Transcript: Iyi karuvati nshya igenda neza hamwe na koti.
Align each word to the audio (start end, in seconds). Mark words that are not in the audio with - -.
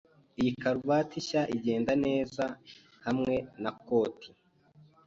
Iyi 0.39 0.51
karuvati 0.61 1.17
nshya 1.23 1.41
igenda 1.55 1.93
neza 2.05 2.43
hamwe 3.05 3.33
na 3.61 3.71
koti. 3.83 4.29